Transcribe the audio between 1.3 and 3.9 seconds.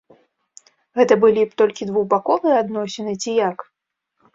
б толькі двухбаковыя адносіны ці як?